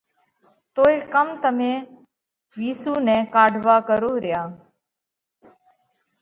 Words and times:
توئي 0.75 0.97
ڪم 1.13 1.27
تمي 1.43 1.73
وِيسُو 2.57 2.93
نئہ 3.05 3.17
ڪاڍوا 3.33 3.75
ڪروه 3.87 4.15
ريا؟ 4.23 4.41